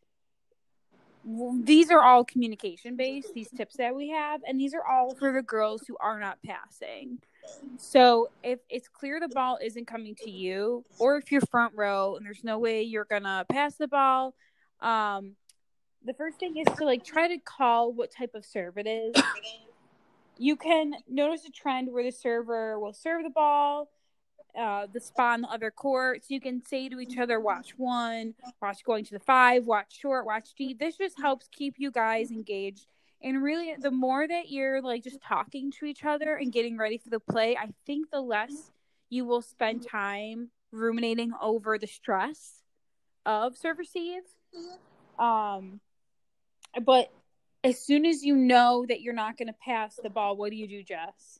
[1.63, 5.31] these are all communication based these tips that we have and these are all for
[5.33, 7.19] the girls who are not passing.
[7.77, 12.15] So if it's clear the ball isn't coming to you or if you're front row
[12.15, 14.33] and there's no way you're gonna pass the ball
[14.81, 15.35] um
[16.05, 19.21] the first thing is to like try to call what type of serve it is.
[20.37, 23.89] You can notice a trend where the server will serve the ball
[24.57, 26.23] uh, the spot on the other court.
[26.23, 29.99] So you can say to each other, watch one, watch going to the five, watch
[29.99, 30.79] short, watch deep.
[30.79, 32.87] This just helps keep you guys engaged.
[33.21, 36.97] And really, the more that you're like just talking to each other and getting ready
[36.97, 38.71] for the play, I think the less
[39.09, 42.63] you will spend time ruminating over the stress
[43.25, 44.21] of serve receive.
[45.17, 45.81] Um,
[46.81, 47.11] but
[47.63, 50.55] as soon as you know that you're not going to pass the ball, what do
[50.55, 51.39] you do, Jess?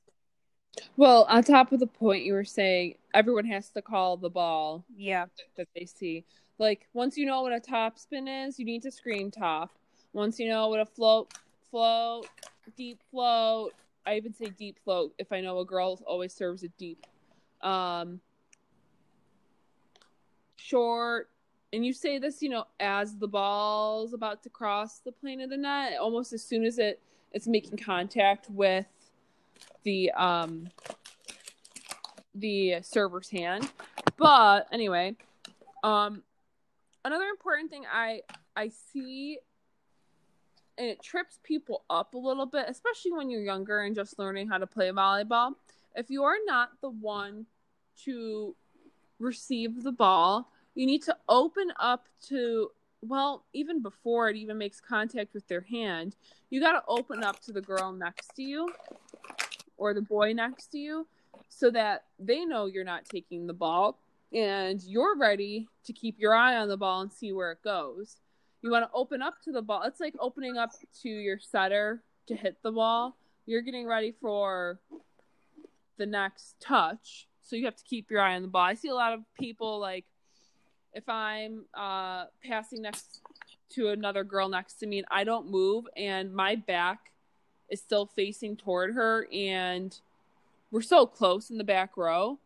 [0.98, 4.86] Well, on top of the point you were saying, everyone has to call the ball.
[4.96, 5.26] Yeah.
[5.58, 6.26] That they see.
[6.58, 9.72] Like once you know what a top spin is, you need to screen top.
[10.14, 11.34] Once you know what a float,
[11.70, 12.28] float,
[12.76, 13.74] deep float.
[14.06, 17.06] I even say deep float if I know a girl always serves it deep.
[17.62, 18.22] Um,
[20.56, 21.30] short,
[21.72, 25.50] and you say this, you know, as the ball's about to cross the plane of
[25.50, 28.86] the net, almost as soon as it it's making contact with
[29.90, 30.70] the um
[32.36, 33.68] the server's hand.
[34.18, 35.16] But anyway,
[35.84, 36.22] um
[37.04, 38.22] another important thing I
[38.56, 39.40] I see
[40.78, 44.48] and it trips people up a little bit, especially when you're younger and just learning
[44.48, 45.54] how to play volleyball.
[45.96, 47.48] If you are not the one
[48.06, 48.56] to
[49.18, 52.70] receive the ball, you need to open up to
[53.02, 56.18] well, even before it even makes contact with their hand,
[56.50, 58.70] you got to open up to the girl next to you
[59.80, 61.08] or the boy next to you
[61.48, 63.98] so that they know you're not taking the ball
[64.32, 68.18] and you're ready to keep your eye on the ball and see where it goes.
[68.62, 69.84] You want to open up to the ball.
[69.84, 73.16] It's like opening up to your setter to hit the ball.
[73.46, 74.80] You're getting ready for
[75.98, 77.28] the next touch.
[77.42, 78.62] So you have to keep your eye on the ball.
[78.62, 80.06] I see a lot of people like
[80.94, 83.22] if I'm uh, passing next
[83.72, 87.00] to another girl next to me and I don't move and my back
[87.70, 90.00] is still facing toward her and
[90.72, 92.40] we're so close in the back row.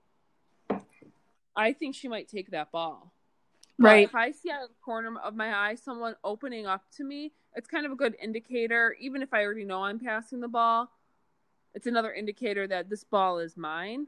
[1.56, 3.12] I think she might take that ball.
[3.78, 4.06] Right.
[4.06, 7.04] But if I see out of the corner of my eye someone opening up to
[7.04, 8.96] me, it's kind of a good indicator.
[9.00, 10.90] Even if I already know I'm passing the ball,
[11.74, 14.08] it's another indicator that this ball is mine.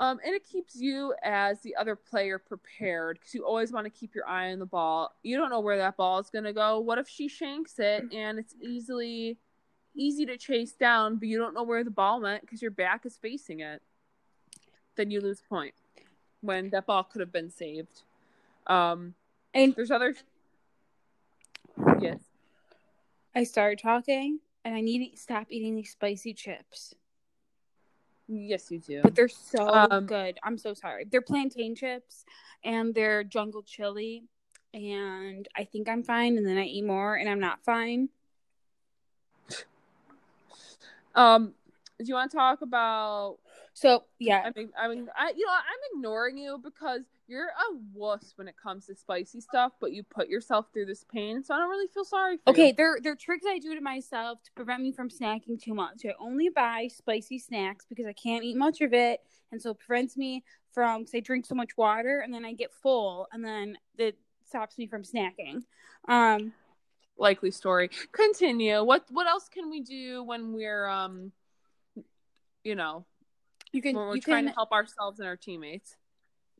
[0.00, 3.90] Um, and it keeps you as the other player prepared because you always want to
[3.90, 5.12] keep your eye on the ball.
[5.24, 6.78] You don't know where that ball is going to go.
[6.78, 9.38] What if she shanks it and it's easily
[9.98, 13.04] easy to chase down, but you don't know where the ball went because your back
[13.04, 13.82] is facing it,
[14.96, 15.74] then you lose point
[16.40, 18.02] when that ball could have been saved.
[18.66, 19.14] Um,
[19.54, 20.14] and there's other.
[22.00, 22.20] Yes.
[23.34, 26.94] I started talking, and I need to stop eating these spicy chips.
[28.28, 29.00] Yes, you do.
[29.02, 30.38] But they're so um, good.
[30.42, 31.06] I'm so sorry.
[31.10, 32.24] They're plantain chips,
[32.62, 34.24] and they're jungle chili,
[34.74, 36.36] and I think I'm fine.
[36.36, 38.10] And then I eat more, and I'm not fine.
[41.14, 41.54] Um,
[41.98, 43.38] do you want to talk about?
[43.74, 47.76] So yeah, I mean, I mean, I you know, I'm ignoring you because you're a
[47.92, 51.54] wuss when it comes to spicy stuff, but you put yourself through this pain, so
[51.54, 52.72] I don't really feel sorry for okay, you.
[52.76, 56.02] they're they're tricks I do to myself to prevent me from snacking too much.
[56.04, 59.20] I only buy spicy snacks because I can't eat much of it,
[59.52, 62.52] and so it prevents me from because I drink so much water and then I
[62.52, 65.62] get full, and then it stops me from snacking.
[66.08, 66.52] Um,
[67.18, 67.90] Likely story.
[68.12, 68.82] Continue.
[68.84, 71.32] What what else can we do when we're um,
[72.64, 73.04] you know,
[73.72, 75.96] you can we're you trying can to help ourselves and our teammates?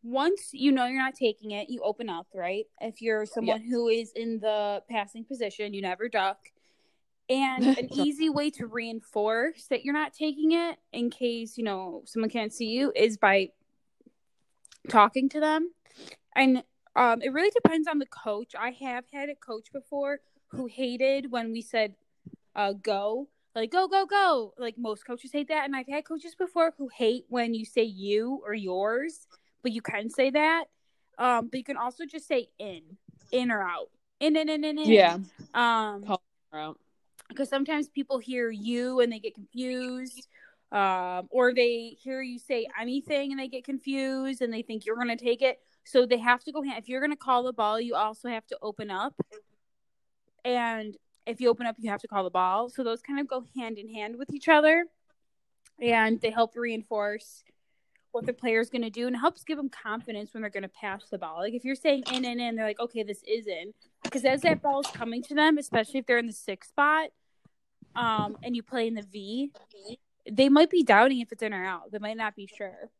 [0.03, 2.67] once you know you're not taking it, you open up, right?
[2.81, 3.71] If you're someone Yes.
[3.71, 6.39] who is in the passing position, you never duck.
[7.29, 12.03] And an easy way to reinforce that you're not taking it in case, you know,
[12.07, 13.51] someone can't see you is by
[14.89, 15.71] talking to them.
[16.35, 16.63] And
[16.97, 18.53] um it really depends on the coach.
[18.59, 21.95] I have had a coach before who hated when we said
[22.57, 26.35] uh go like go go go like most coaches hate that and i've had coaches
[26.35, 29.27] before who hate when you say you or yours
[29.63, 30.65] but you can say that
[31.19, 32.83] um but you can also just say in
[33.33, 33.89] in or out
[34.21, 34.91] in in in in, in.
[34.91, 35.19] Yeah.
[35.55, 36.05] um
[36.53, 36.79] out.
[37.29, 40.29] because sometimes people hear you and they get confused
[40.73, 44.97] um or they hear you say anything and they get confused and they think you're
[44.97, 47.43] going to take it so they have to go hand if you're going to call
[47.43, 49.15] the ball you also have to open up
[50.45, 53.29] and if you open up you have to call the ball so those kind of
[53.29, 54.85] go hand in hand with each other
[55.81, 57.45] and they help reinforce
[58.13, 60.69] what the player's going to do and helps give them confidence when they're going to
[60.69, 63.47] pass the ball like if you're saying in and in they're like okay this is
[63.47, 63.73] in
[64.03, 67.11] because as that ball is coming to them especially if they're in the sixth spot
[67.95, 69.51] um and you play in the v
[70.31, 72.91] they might be doubting if it's in or out they might not be sure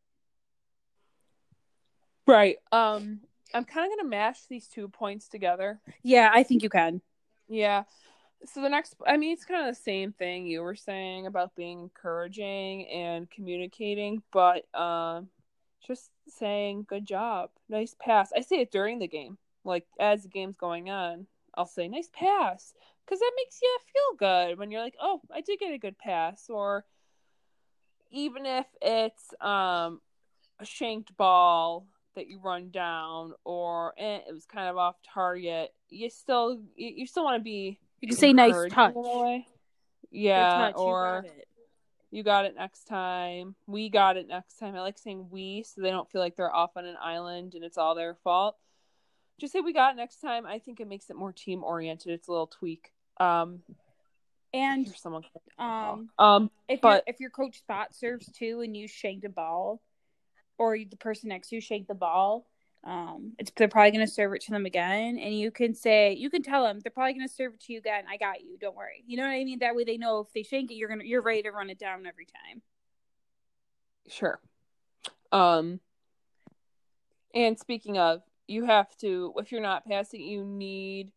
[2.27, 2.57] Right.
[2.71, 3.21] Um,
[3.55, 5.79] I'm kind of gonna mash these two points together.
[6.03, 7.01] yeah i think you can
[7.49, 7.83] Yeah.
[8.45, 11.55] So the next, I mean, it's kind of the same thing you were saying about
[11.55, 15.27] being encouraging and communicating, but um,
[15.85, 18.31] just saying good job, nice pass.
[18.33, 21.27] I say it during the game, like as the game's going on.
[21.55, 22.73] I'll say nice pass
[23.05, 25.97] because that makes you feel good when you're like, oh, I did get a good
[25.97, 26.85] pass, or
[28.11, 29.99] even if it's um
[30.59, 35.73] a shanked ball that you run down or eh, it was kind of off target,
[35.89, 39.19] you still you, you still want to be you can say nice touch in a
[39.23, 39.47] way.
[40.11, 41.47] Good Yeah, touch, you or got it.
[42.11, 43.55] you got it next time.
[43.67, 44.75] We got it next time.
[44.75, 47.63] I like saying we so they don't feel like they're off on an island and
[47.63, 48.55] it's all their fault.
[49.39, 50.45] Just say we got it next time.
[50.45, 52.11] I think it makes it more team oriented.
[52.11, 52.91] It's a little tweak.
[53.19, 53.59] Um
[54.51, 55.21] and someone
[55.59, 59.29] um um if But- your if your coach spot serves too and you shanked a
[59.29, 59.79] ball
[60.57, 62.47] or the person next to you shanked the ball
[62.85, 66.13] um it's they're probably going to serve it to them again and you can say
[66.13, 68.41] you can tell them they're probably going to serve it to you again i got
[68.41, 70.71] you don't worry you know what i mean that way they know if they shank
[70.71, 72.61] it you're gonna you're ready to run it down every time
[74.09, 74.39] Sure.
[75.31, 75.79] Um
[77.35, 81.11] and speaking of, you have to if you're not passing, you need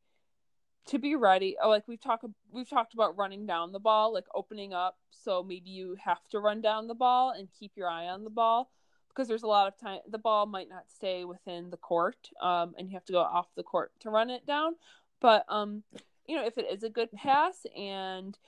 [0.87, 1.57] to be ready.
[1.63, 5.43] Oh, like we've talked we've talked about running down the ball, like opening up, so
[5.43, 8.71] maybe you have to run down the ball and keep your eye on the ball
[9.15, 12.75] because there's a lot of time the ball might not stay within the court um
[12.79, 14.75] and you have to go off the court to run it down.
[15.21, 15.83] But um
[16.27, 18.39] you know, if it is a good pass and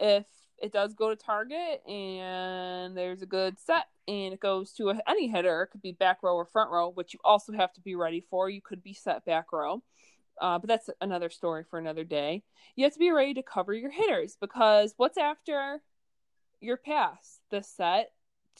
[0.00, 0.26] if
[0.60, 5.00] it does go to target and there's a good set and it goes to a,
[5.08, 7.80] any hitter, it could be back row or front row, which you also have to
[7.80, 8.50] be ready for.
[8.50, 9.82] You could be set back row,
[10.40, 12.42] uh, but that's another story for another day.
[12.76, 15.82] You have to be ready to cover your hitters because what's after
[16.60, 17.40] your pass?
[17.50, 18.12] The set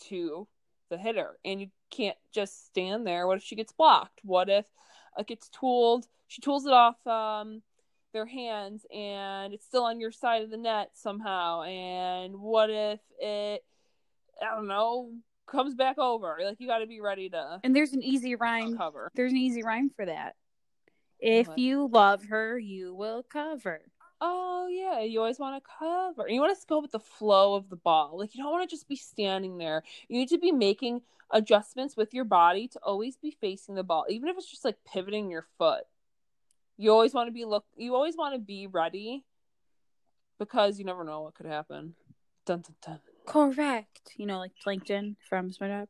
[0.08, 0.46] to
[0.90, 3.26] the hitter, and you can't just stand there.
[3.26, 4.20] What if she gets blocked?
[4.22, 4.66] What if
[5.18, 6.06] it gets tooled?
[6.28, 7.62] She tools it off um,
[8.12, 11.62] their hands and it's still on your side of the net somehow.
[11.62, 13.64] And what if it,
[14.40, 15.10] I don't know,
[15.46, 16.38] comes back over?
[16.44, 19.10] Like you got to be ready to and there's an easy rhyme cover.
[19.14, 20.36] there's an easy rhyme for that
[21.18, 21.58] if What?
[21.58, 23.82] you love her you will cover
[24.20, 26.28] Oh yeah, you always want to cover.
[26.28, 28.18] You want to go with the flow of the ball.
[28.18, 29.82] Like you don't want to just be standing there.
[30.08, 34.04] You need to be making adjustments with your body to always be facing the ball,
[34.08, 35.84] even if it's just like pivoting your foot.
[36.76, 37.64] You always want to be look.
[37.76, 39.24] You always want to be ready
[40.38, 41.94] because you never know what could happen.
[42.46, 43.00] Dun dun dun.
[43.26, 45.86] correct you know like plankton from SpongeBob.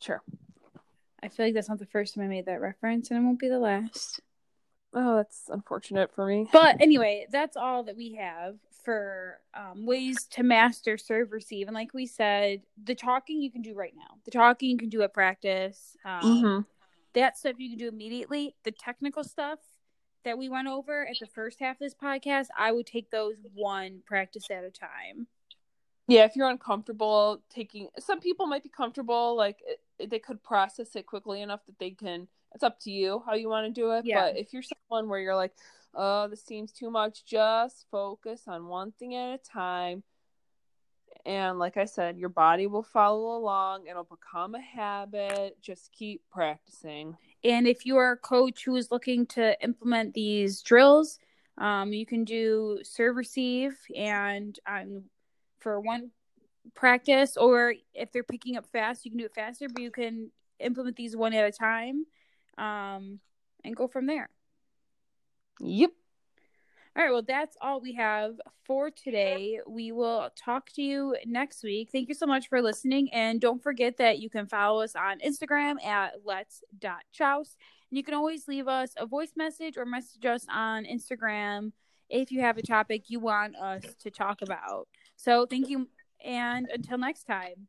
[0.00, 0.22] Sure.
[1.22, 3.38] i feel like that's not the first time i made that reference and it won't
[3.40, 4.20] be the last
[4.94, 6.48] Oh, that's unfortunate for me.
[6.52, 11.68] But anyway, that's all that we have for um, ways to master serve receive.
[11.68, 14.16] And like we said, the talking you can do right now.
[14.24, 15.96] The talking you can do at practice.
[16.04, 16.60] Um, Mm-hmm.
[17.14, 18.54] That stuff you can do immediately.
[18.64, 19.58] The technical stuff
[20.24, 23.36] that we went over at the first half of this podcast, I would take those
[23.52, 25.26] one practice at a time.
[26.08, 29.58] Yeah, if you're uncomfortable taking, some people might be comfortable, like
[29.98, 32.28] it, they could process it quickly enough that they can.
[32.54, 34.04] It's up to you how you want to do it.
[34.04, 34.20] Yeah.
[34.20, 35.52] But if you're someone where you're like,
[35.94, 40.02] oh, this seems too much, just focus on one thing at a time.
[41.24, 43.86] And like I said, your body will follow along.
[43.86, 45.56] It'll become a habit.
[45.60, 47.16] Just keep practicing.
[47.44, 51.18] And if you are a coach who is looking to implement these drills,
[51.58, 55.04] um, you can do serve receive and um,
[55.60, 56.10] for one
[56.74, 60.30] practice, or if they're picking up fast, you can do it faster, but you can
[60.58, 62.04] implement these one at a time
[62.58, 63.20] um,
[63.64, 64.28] and go from there.
[65.60, 65.90] Yep.
[66.94, 69.60] All right, well, that's all we have for today.
[69.66, 71.88] We will talk to you next week.
[71.90, 73.08] Thank you so much for listening.
[73.14, 77.56] And don't forget that you can follow us on Instagram at lets.joust.
[77.90, 81.72] And you can always leave us a voice message or message us on Instagram
[82.10, 84.86] if you have a topic you want us to talk about.
[85.16, 85.88] So thank you.
[86.22, 87.68] And until next time.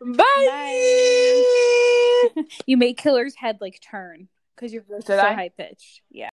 [0.00, 0.24] Bye.
[2.34, 2.42] Bye.
[2.66, 5.34] you made Killer's head like turn because your voice is so I?
[5.34, 6.02] high pitched.
[6.10, 6.30] Yeah.